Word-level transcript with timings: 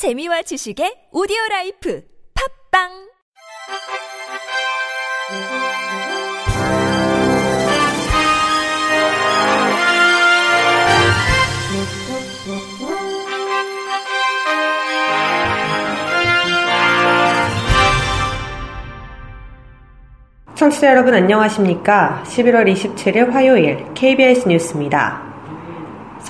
재미와 0.00 0.40
지식의 0.40 1.12
오디오 1.12 1.36
라이프 1.50 2.02
팝빵 2.72 2.88
청취자 20.54 20.86
여러분 20.88 21.12
안녕하십니까? 21.12 22.24
11월 22.24 22.72
27일 22.72 23.32
화요일 23.32 23.92
KBS 23.92 24.48
뉴스입니다. 24.48 25.29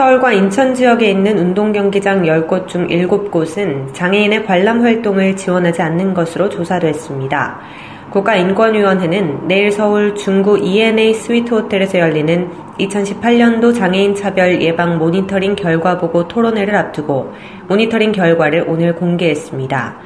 서울과 0.00 0.32
인천 0.32 0.72
지역에 0.72 1.10
있는 1.10 1.36
운동경기장 1.36 2.22
10곳 2.22 2.66
중 2.68 2.88
7곳은 2.88 3.92
장애인의 3.92 4.46
관람 4.46 4.80
활동을 4.80 5.36
지원하지 5.36 5.82
않는 5.82 6.14
것으로 6.14 6.48
조사됐습니다. 6.48 7.60
국가인권위원회는 8.08 9.46
내일 9.46 9.70
서울 9.70 10.14
중구 10.14 10.60
ENA 10.60 11.12
스위트 11.12 11.52
호텔에서 11.52 11.98
열리는 11.98 12.48
2018년도 12.78 13.76
장애인 13.76 14.14
차별 14.14 14.62
예방 14.62 14.96
모니터링 14.96 15.54
결과 15.54 15.98
보고 15.98 16.26
토론회를 16.26 16.74
앞두고 16.74 17.34
모니터링 17.68 18.12
결과를 18.12 18.64
오늘 18.68 18.94
공개했습니다. 18.94 19.98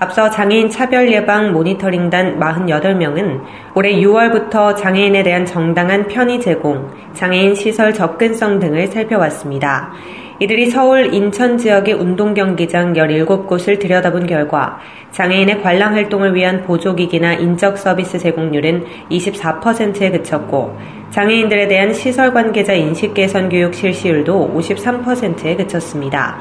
앞서 0.00 0.30
장애인 0.30 0.70
차별 0.70 1.12
예방 1.12 1.52
모니터링단 1.52 2.40
48명은 2.40 3.42
올해 3.74 3.92
6월부터 3.92 4.74
장애인에 4.74 5.22
대한 5.22 5.44
정당한 5.44 6.08
편의 6.08 6.40
제공, 6.40 6.90
장애인 7.12 7.54
시설 7.54 7.92
접근성 7.92 8.58
등을 8.60 8.86
살펴왔습니다. 8.86 9.92
이들이 10.38 10.70
서울, 10.70 11.12
인천 11.12 11.58
지역의 11.58 11.92
운동 11.92 12.32
경기장 12.32 12.94
17곳을 12.94 13.78
들여다본 13.78 14.26
결과 14.26 14.78
장애인의 15.10 15.60
관람 15.60 15.92
활동을 15.92 16.34
위한 16.34 16.62
보조기기나 16.62 17.34
인적 17.34 17.76
서비스 17.76 18.18
제공률은 18.18 18.86
24%에 19.10 20.10
그쳤고 20.12 20.78
장애인들에 21.10 21.68
대한 21.68 21.92
시설 21.92 22.32
관계자 22.32 22.72
인식 22.72 23.12
개선 23.12 23.50
교육 23.50 23.74
실시율도 23.74 24.54
53%에 24.56 25.56
그쳤습니다. 25.56 26.40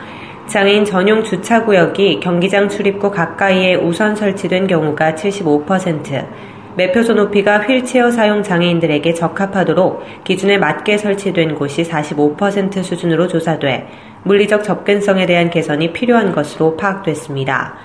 장애인 0.49 0.83
전용 0.83 1.23
주차구역이 1.23 2.21
경기장 2.21 2.69
출입구 2.69 3.11
가까이에 3.11 3.75
우선 3.75 4.15
설치된 4.15 4.65
경우가 4.65 5.13
75%, 5.13 6.27
매표소 6.75 7.13
높이가 7.13 7.59
휠체어 7.59 8.09
사용 8.09 8.41
장애인들에게 8.41 9.13
적합하도록 9.13 10.23
기준에 10.23 10.57
맞게 10.57 10.97
설치된 10.97 11.53
곳이 11.53 11.83
45% 11.83 12.81
수준으로 12.81 13.27
조사돼 13.27 13.87
물리적 14.23 14.63
접근성에 14.63 15.27
대한 15.27 15.51
개선이 15.51 15.93
필요한 15.93 16.31
것으로 16.31 16.75
파악됐습니다. 16.77 17.75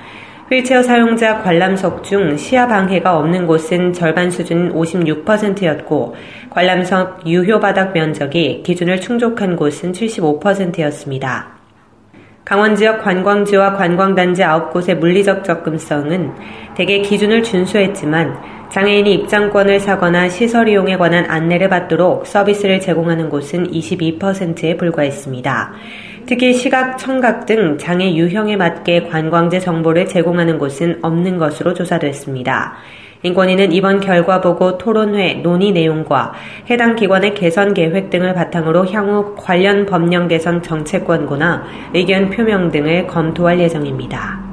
휠체어 0.51 0.83
사용자 0.83 1.43
관람석 1.43 2.03
중 2.03 2.39
시야 2.39 2.67
방해가 2.67 3.19
없는 3.19 3.47
곳은 3.47 3.93
절반 3.93 4.31
수준 4.31 4.73
56%였고 4.73 6.17
관람석 6.49 7.27
유효 7.27 7.61
바닥 7.61 7.93
면적이 7.93 8.63
기준을 8.65 9.03
충족한 9.03 9.57
곳은 9.57 9.93
75%였습니다. 9.93 11.54
강원 12.45 12.77
지역 12.77 13.03
관광지와 13.03 13.75
관광단지 13.75 14.43
9곳의 14.43 14.97
물리적 14.97 15.45
접근성은 15.45 16.35
대개 16.77 17.01
기준을 17.01 17.43
준수했지만 17.43 18.39
장애인이 18.71 19.15
입장권을 19.15 19.81
사거나 19.81 20.29
시설 20.29 20.69
이용에 20.69 20.99
관한 20.99 21.25
안내를 21.31 21.71
받도록 21.71 22.27
서비스를 22.27 22.81
제공하는 22.81 23.31
곳은 23.31 23.71
22%에 23.71 24.77
불과했습니다. 24.77 25.73
특히 26.27 26.53
시각, 26.53 26.99
청각 26.99 27.47
등 27.47 27.79
장애 27.79 28.15
유형에 28.15 28.57
맞게 28.57 29.05
관광지 29.05 29.61
정보를 29.61 30.07
제공하는 30.07 30.59
곳은 30.59 30.99
없는 31.03 31.39
것으로 31.39 31.73
조사됐습니다. 31.73 32.75
인권위는 33.25 33.73
이번 33.73 34.01
결과 34.01 34.43
보고 34.43 34.77
토론회 34.77 35.41
논의 35.43 35.73
내용과 35.73 36.35
해당 36.69 36.95
기관의 36.95 37.33
개선 37.35 37.73
계획 37.73 38.11
등을 38.11 38.35
바탕으로 38.35 38.87
향후 38.87 39.35
관련 39.35 39.87
법령 39.87 40.29
개선 40.29 40.63
정책 40.63 41.07
권고나 41.07 41.65
의견 41.95 42.29
표명 42.29 42.71
등을 42.71 43.07
검토할 43.07 43.59
예정입니다. 43.61 44.45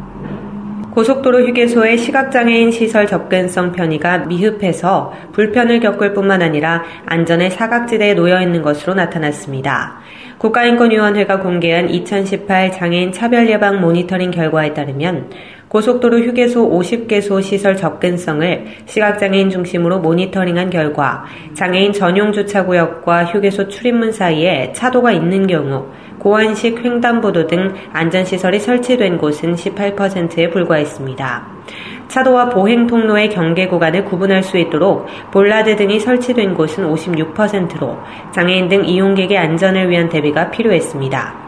고속도로 0.92 1.48
휴게소의 1.48 1.98
시각장애인 1.98 2.72
시설 2.72 3.08
접근성 3.08 3.74
편의가 3.74 4.20
미흡해서 4.20 5.14
불편을 5.34 5.82
겪을 5.82 6.14
뿐만 6.14 6.42
아니라 6.42 6.84
안전에 7.06 7.50
사각지대에 7.50 8.14
놓여 8.14 8.42
있는 8.42 8.62
것으로 8.62 8.94
나타났습니다. 8.94 10.00
국가인권위원회가 10.38 11.40
공개한 11.40 11.90
2018 11.90 12.72
장애인 12.72 13.12
차별 13.12 13.50
예방 13.50 13.82
모니터링 13.82 14.32
결과에 14.32 14.74
따르면 14.74 15.30
고속도로 15.72 16.20
휴게소 16.20 16.70
50개소 16.70 17.42
시설 17.42 17.78
접근성을 17.78 18.66
시각장애인 18.86 19.50
중심으로 19.50 20.00
모니터링한 20.00 20.70
결과 20.70 21.24
장애인 21.54 21.94
전용 21.94 22.34
주차구역과 22.34 23.28
휴게소 23.28 23.70
출입문 23.70 24.12
사이에 24.12 24.74
차도가 24.74 25.14
있는 25.14 25.48
경우 25.48 25.86
고환식 26.20 26.84
횡단보도 26.84 27.48
등 27.48 27.74
안전시설이 27.94 28.60
설치된 28.60 29.18
곳은 29.18 29.56
18%에 29.56 30.50
불과했습니다. 30.50 31.48
차도와 32.10 32.50
보행 32.50 32.86
통로의 32.88 33.30
경계 33.30 33.70
구간을 33.70 34.04
구분할 34.04 34.44
수 34.44 34.58
있도록 34.58 35.06
볼라드 35.32 35.78
등이 35.78 36.02
설치된 36.02 36.54
곳은 36.54 36.84
56%로 36.94 37.98
장애인 38.34 38.68
등 38.68 38.84
이용객의 38.84 39.38
안전을 39.38 39.90
위한 39.90 40.10
대비가 40.10 40.52
필요했습니다. 40.52 41.41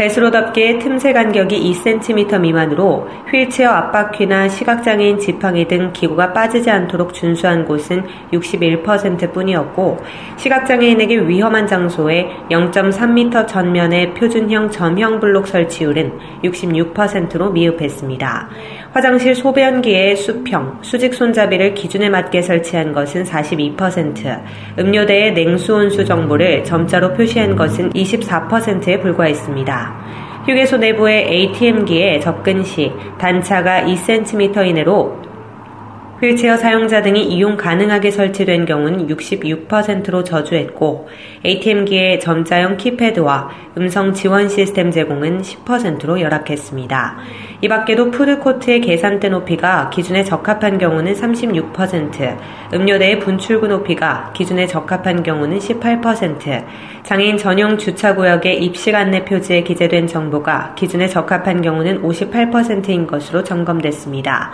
배수로답게 0.00 0.78
틈새 0.78 1.12
간격이 1.12 1.60
2cm 1.72 2.40
미만으로 2.40 3.06
휠체어 3.30 3.68
앞바퀴나 3.68 4.48
시각장애인 4.48 5.18
지팡이 5.18 5.68
등 5.68 5.92
기구가 5.92 6.32
빠지지 6.32 6.70
않도록 6.70 7.12
준수한 7.12 7.66
곳은 7.66 8.06
61% 8.32 9.34
뿐이었고 9.34 9.98
시각장애인에게 10.38 11.28
위험한 11.28 11.66
장소에 11.66 12.30
0.3m 12.50 13.46
전면의 13.46 14.14
표준형 14.14 14.70
점형 14.70 15.20
블록 15.20 15.46
설치율은 15.46 16.18
66%로 16.44 17.50
미흡했습니다. 17.50 18.48
화장실 18.92 19.36
소변기에 19.36 20.16
수평, 20.16 20.80
수직 20.82 21.14
손잡이를 21.14 21.74
기준에 21.74 22.08
맞게 22.08 22.42
설치한 22.42 22.92
것은 22.92 23.22
42%, 23.22 24.42
음료대의 24.78 25.32
냉수 25.32 25.74
온수 25.74 26.04
정보를 26.04 26.64
점자로 26.64 27.14
표시한 27.14 27.54
것은 27.54 27.90
24%에 27.90 28.98
불과했습니다. 28.98 30.44
휴게소 30.46 30.78
내부의 30.78 31.28
ATM기에 31.28 32.18
접근 32.18 32.64
시 32.64 32.90
단차가 33.18 33.82
2cm 33.82 34.66
이내로 34.66 35.29
휠체어 36.22 36.58
사용자 36.58 37.00
등이 37.00 37.24
이용 37.24 37.56
가능하게 37.56 38.10
설치된 38.10 38.66
경우는 38.66 39.08
66%로 39.08 40.22
저주했고 40.22 41.08
ATM기의 41.46 42.20
점자형 42.20 42.76
키패드와 42.76 43.48
음성 43.78 44.12
지원 44.12 44.50
시스템 44.50 44.90
제공은 44.90 45.40
10%로 45.40 46.20
열악했습니다. 46.20 47.16
이 47.62 47.68
밖에도 47.68 48.10
푸드코트의 48.10 48.82
계산대 48.82 49.30
높이가 49.30 49.88
기준에 49.88 50.22
적합한 50.22 50.76
경우는 50.76 51.14
36%, 51.14 52.38
음료대의 52.74 53.18
분출구 53.20 53.68
높이가 53.68 54.30
기준에 54.34 54.66
적합한 54.66 55.22
경우는 55.22 55.58
18%, 55.58 56.64
장애인 57.02 57.38
전용 57.38 57.78
주차구역의 57.78 58.62
입식 58.62 58.94
안내 58.94 59.24
표지에 59.24 59.62
기재된 59.62 60.06
정보가 60.06 60.74
기준에 60.74 61.08
적합한 61.08 61.62
경우는 61.62 62.02
58%인 62.02 63.06
것으로 63.06 63.42
점검됐습니다. 63.42 64.52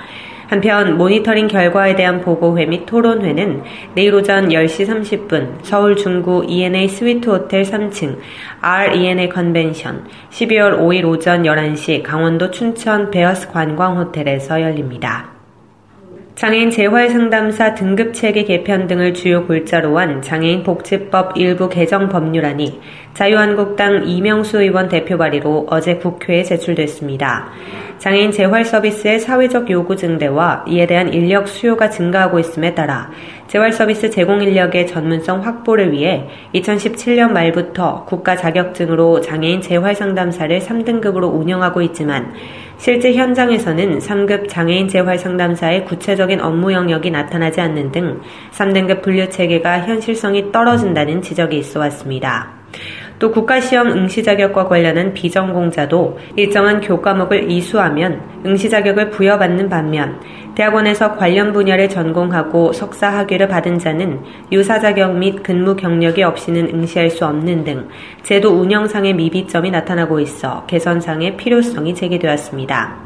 한편 0.49 0.97
모니터링 0.97 1.49
결과에 1.49 1.97
대한 1.97 2.21
보고회 2.21 2.67
및 2.67 2.87
토론회는 2.87 3.63
내일 3.95 4.15
오전 4.15 4.49
10시 4.49 4.87
30분 4.87 5.59
서울 5.63 5.97
중구 5.97 6.47
ENA 6.49 6.89
스위트 6.89 7.29
호텔 7.29 7.63
3층 7.63 8.19
R-ENA 8.61 9.29
컨벤션 9.29 10.05
12월 10.31 10.79
5일 10.79 11.05
오전 11.05 11.43
11시 11.43 12.03
강원도 12.03 12.51
춘천 12.51 13.11
베어스 13.11 13.49
관광 13.51 13.99
호텔에서 13.99 14.63
열립니다. 14.63 15.37
장애인 16.37 16.71
재활상담사 16.71 17.75
등급체계 17.75 18.45
개편 18.45 18.87
등을 18.87 19.15
주요 19.15 19.47
골자로 19.47 19.99
한 19.99 20.21
장애인 20.21 20.65
복지법 20.65 21.39
일부 21.39 21.71
개정 21.71 22.11
법률안이 22.11 22.79
자유한국당 23.15 24.07
이명수 24.07 24.61
의원 24.61 24.91
대표 24.91 25.17
발의로 25.17 25.67
어제 25.71 25.97
국회에 25.97 26.43
제출됐습니다. 26.43 27.49
장애인 27.99 28.31
재활 28.31 28.65
서비스의 28.65 29.21
사회적 29.21 29.71
요구 29.71 29.97
증대와 29.97 30.65
이에 30.69 30.87
대한 30.87 31.13
인력 31.13 31.49
수요가 31.49 31.89
증가하고 31.89 32.39
있음에 32.39 32.75
따라 32.75 33.11
재활 33.49 33.73
서비스 33.73 34.11
제공 34.11 34.43
인력의 34.43 34.87
전문성 34.87 35.45
확보를 35.45 35.93
위해 35.93 36.29
2017년 36.55 37.33
말부터 37.33 38.05
국가 38.05 38.37
자격증으로 38.37 39.21
장애인 39.23 39.63
재활 39.63 39.95
상담사를 39.95 40.59
3등급으로 40.61 41.33
운영하고 41.33 41.81
있지만 41.83 42.35
실제 42.79 43.15
현장에서는 43.15 43.99
3급 43.99 44.49
장애인 44.49 44.89
재활 44.89 45.19
상담사의 45.19 45.87
구체적인 45.87 46.41
업무 46.41 46.73
영역이 46.73 47.11
나타나지 47.11 47.61
않는 47.61 47.93
등 47.93 48.21
3등급 48.53 49.03
분류 49.03 49.29
체계가 49.31 49.81
현실성이 49.81 50.53
떨어진다는 50.53 51.23
지적이 51.23 51.59
있어 51.59 51.81
왔습니다. 51.81 52.51
또 53.19 53.31
국가시험 53.31 53.89
응시 53.89 54.23
자격과 54.23 54.69
관련한 54.69 55.15
비전공자도 55.15 56.19
일정한 56.37 56.81
교과목을 56.81 57.51
이수하면 57.51 58.21
응시 58.45 58.69
자격을 58.69 59.11
부여받는 59.11 59.69
반면 59.69 60.21
대학원에서 60.55 61.17
관련 61.17 61.53
분야를 61.53 61.89
전공하고 61.89 62.73
석사 62.73 63.09
학위를 63.09 63.49
받은 63.49 63.79
자는 63.79 64.21
유사 64.53 64.81
자격 64.81 65.17
및 65.17 65.43
근무 65.43 65.77
경력이 65.77 66.23
없이는 66.23 66.71
응시할 66.75 67.11
수 67.11 67.25
없는 67.27 67.65
등 67.65 67.89
제도 68.23 68.51
운영상의 68.51 69.15
미비점이 69.15 69.71
나타나고 69.71 70.21
있어 70.21 70.65
개선상의 70.67 71.37
필요성이 71.37 71.95
제기되었습니다. 71.95 72.97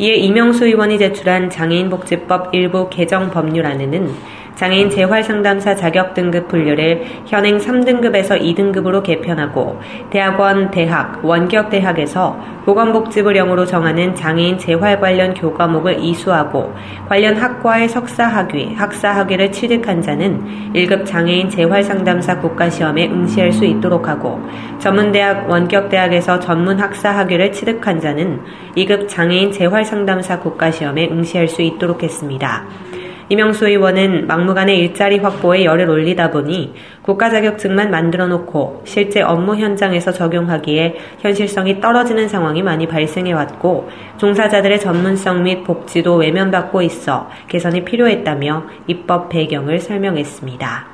이에 0.00 0.14
이명수 0.14 0.64
의원이 0.64 0.98
제출한 0.98 1.50
장애인복지법 1.50 2.54
일부 2.54 2.88
개정 2.88 3.30
법률안에는 3.30 4.08
장애인 4.54 4.90
재활상담사 4.90 5.74
자격 5.74 6.14
등급 6.14 6.48
분류를 6.48 7.04
현행 7.26 7.58
3등급에서 7.58 8.40
2등급으로 8.40 9.02
개편하고 9.02 9.80
대학원, 10.10 10.70
대학, 10.70 11.24
원격대학에서 11.24 12.60
보건복지부령으로 12.64 13.64
정하는 13.64 14.14
장애인 14.14 14.58
재활 14.58 15.00
관련 15.00 15.32
교과목을 15.34 15.98
이수하고 16.00 16.74
관련 17.08 17.36
학과의 17.36 17.88
석사학위, 17.88 18.74
학사학위를 18.74 19.50
취득한 19.50 20.02
자는 20.02 20.72
1급 20.74 21.06
장애인 21.06 21.48
재활상담사 21.48 22.38
국가시험에 22.40 23.08
응시할 23.08 23.52
수 23.52 23.64
있도록 23.64 24.08
하고 24.08 24.40
전문대학, 24.78 25.48
원격대학에서 25.48 26.40
전문 26.40 26.78
학사학위를 26.78 27.52
취득한 27.52 28.00
자는 28.00 28.40
2급 28.76 29.08
장애인 29.08 29.52
재활상담사 29.52 30.40
국가시험에 30.40 31.08
응시할 31.10 31.48
수 31.48 31.62
있도록 31.62 32.02
했습니다. 32.02 32.64
이명수 33.30 33.68
의원은 33.68 34.26
막무가내 34.26 34.74
일자리 34.74 35.18
확보에 35.18 35.64
열을 35.64 35.88
올리다 35.88 36.32
보니 36.32 36.74
국가 37.02 37.30
자격증만 37.30 37.88
만들어 37.88 38.26
놓고 38.26 38.82
실제 38.84 39.22
업무 39.22 39.54
현장에서 39.54 40.12
적용하기에 40.12 40.96
현실성이 41.20 41.80
떨어지는 41.80 42.28
상황이 42.28 42.60
많이 42.64 42.88
발생해 42.88 43.32
왔고 43.32 43.88
종사자들의 44.16 44.80
전문성 44.80 45.44
및 45.44 45.62
복지도 45.62 46.16
외면받고 46.16 46.82
있어 46.82 47.30
개선이 47.46 47.84
필요했다며 47.84 48.64
입법 48.88 49.28
배경을 49.28 49.78
설명했습니다. 49.78 50.89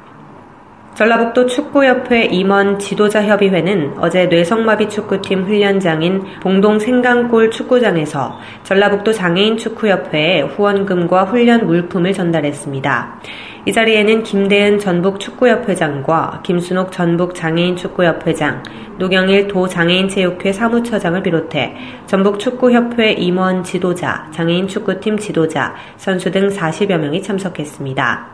전라북도 0.97 1.45
축구협회 1.45 2.25
임원 2.25 2.79
지도자협의회는 2.79 3.97
어제 3.99 4.25
뇌성마비 4.29 4.89
축구팀 4.89 5.45
훈련장인 5.45 6.23
봉동 6.41 6.79
생강골 6.79 7.51
축구장에서 7.51 8.39
전라북도 8.63 9.13
장애인 9.13 9.59
축구협회에 9.59 10.41
후원금과 10.41 11.25
훈련 11.25 11.67
물품을 11.67 12.15
전달했습니다. 12.15 13.21
이 13.67 13.73
자리에는 13.73 14.23
김대은 14.23 14.79
전북 14.79 15.21
축구협회장과 15.21 16.41
김순옥 16.43 16.93
전북 16.93 17.35
장애인 17.35 17.77
축구협회장, 17.77 18.63
노경일 18.97 19.49
도 19.49 19.69
장애인체육회 19.69 20.51
사무처장을 20.55 21.23
비롯해 21.23 21.77
전북 22.07 22.39
축구협회 22.39 23.13
임원 23.13 23.65
지도자, 23.65 24.31
장애인 24.33 24.67
축구팀 24.67 25.19
지도자, 25.19 25.75
선수 25.99 26.31
등 26.31 26.49
40여 26.49 26.97
명이 26.97 27.23
참석했습니다. 27.23 28.29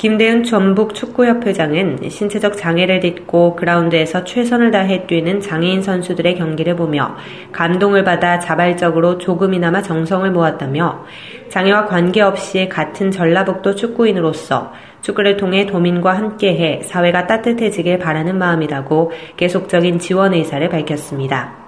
김대은 0.00 0.44
전북 0.44 0.94
축구협회장은 0.94 2.08
신체적 2.08 2.56
장애를 2.56 3.00
딛고 3.00 3.54
그라운드에서 3.56 4.24
최선을 4.24 4.70
다해 4.70 5.06
뛰는 5.06 5.42
장애인 5.42 5.82
선수들의 5.82 6.36
경기를 6.36 6.74
보며 6.74 7.16
감동을 7.52 8.02
받아 8.02 8.38
자발적으로 8.38 9.18
조금이나마 9.18 9.82
정성을 9.82 10.30
모았다며 10.30 11.04
장애와 11.50 11.84
관계없이 11.84 12.70
같은 12.70 13.10
전라북도 13.10 13.74
축구인으로서 13.74 14.72
축구를 15.02 15.36
통해 15.36 15.66
도민과 15.66 16.16
함께해 16.16 16.80
사회가 16.82 17.26
따뜻해지길 17.26 17.98
바라는 17.98 18.38
마음이라고 18.38 19.12
계속적인 19.36 19.98
지원 19.98 20.32
의사를 20.32 20.66
밝혔습니다. 20.66 21.59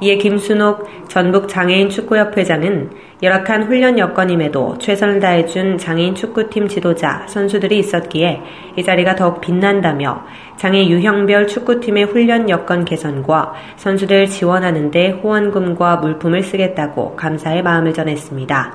이에 0.00 0.16
김순옥 0.16 1.08
전북 1.08 1.48
장애인 1.48 1.88
축구협회장은 1.88 2.90
열악한 3.20 3.64
훈련 3.64 3.98
여건임에도 3.98 4.78
최선을 4.78 5.18
다해준 5.18 5.78
장애인 5.78 6.14
축구팀 6.14 6.68
지도자, 6.68 7.24
선수들이 7.26 7.78
있었기에 7.80 8.40
이 8.76 8.84
자리가 8.84 9.16
더욱 9.16 9.40
빛난다며 9.40 10.22
장애 10.56 10.86
유형별 10.86 11.48
축구팀의 11.48 12.04
훈련 12.04 12.48
여건 12.48 12.84
개선과 12.84 13.54
선수들 13.76 14.26
지원하는데 14.26 15.18
후원금과 15.20 15.96
물품을 15.96 16.44
쓰겠다고 16.44 17.16
감사의 17.16 17.62
마음을 17.62 17.92
전했습니다. 17.92 18.74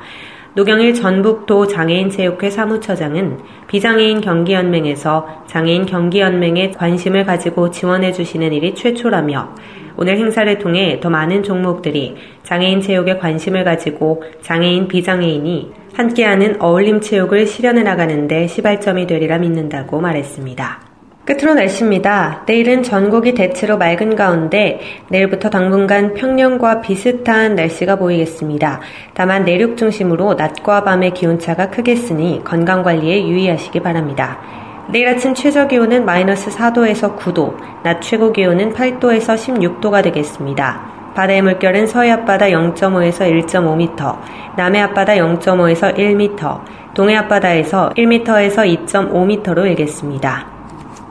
노경일 0.56 0.94
전북도 0.94 1.66
장애인체육회 1.68 2.50
사무처장은 2.50 3.40
비장애인 3.68 4.22
경기연맹에서 4.22 5.46
장애인 5.48 5.88
경기연맹에 5.88 6.72
관심을 6.72 7.26
가지고 7.26 7.72
지원해 7.72 8.12
주시는 8.12 8.54
일이 8.54 8.76
최초라며 8.76 9.56
오늘 9.98 10.18
행사를 10.18 10.58
통해 10.60 11.00
더 11.02 11.10
많은 11.10 11.44
종목들이 11.44 12.16
장애인 12.44 12.82
체육에 12.82 13.18
관심을 13.18 13.64
가지고 13.64 14.24
장애인, 14.42 14.88
비장애인이 14.88 15.72
함께하는 15.94 16.62
어울림 16.62 17.02
체육을 17.02 17.46
실현해 17.46 17.84
나가는데 17.84 18.48
시발점이 18.48 19.08
되리라 19.08 19.38
믿는다고 19.38 20.02
말했습니다. 20.02 20.94
끝으로 21.26 21.54
날씨입니다. 21.54 22.44
내일은 22.46 22.84
전국이 22.84 23.34
대체로 23.34 23.78
맑은 23.78 24.16
가운데 24.16 24.82
내일부터 25.08 25.50
당분간 25.50 26.14
평년과 26.16 26.82
비슷한 26.82 27.56
날씨가 27.56 27.96
보이겠습니다. 27.96 28.82
다만 29.14 29.46
내륙 29.46 29.78
중심으로 29.78 30.34
낮과 30.34 30.84
밤의 30.84 31.14
기온차가 31.14 31.70
크겠으니 31.70 32.42
건강관리에 32.44 33.26
유의하시기 33.26 33.80
바랍니다. 33.80 34.63
내일 34.90 35.08
아침 35.08 35.34
최저 35.34 35.68
기온은 35.68 36.06
마이너스 36.06 36.50
4도에서 36.50 37.18
9도, 37.18 37.56
낮 37.84 38.02
최고 38.02 38.32
기온은 38.34 38.74
8도에서 38.74 39.36
16도가 39.36 40.04
되겠습니다. 40.04 40.94
바다의 41.16 41.42
물결은 41.42 41.88
서해 41.88 42.12
앞바다 42.12 42.48
0.5에서 42.48 43.48
1.5m, 43.48 44.18
남해 44.58 44.82
앞바다 44.82 45.14
0.5에서 45.14 45.96
1m, 45.96 46.62
동해 46.94 47.16
앞바다에서 47.16 47.92
1m에서 47.96 48.86
2.5m로 48.86 49.66
일겠습니다. 49.68 50.48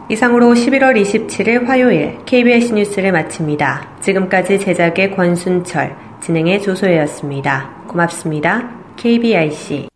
이상으로 0.09 0.53
11월 0.53 1.01
27일 1.01 1.67
화요일 1.67 2.19
KBS 2.27 2.75
뉴스를 2.75 3.13
마칩니다. 3.13 3.89
지금까지 4.01 4.59
제작의 4.59 5.17
권순철, 5.17 5.97
진행의 6.21 6.61
조소혜였습니다. 6.61 7.71
고맙습니다. 7.89 8.69
KBIC 8.97 9.89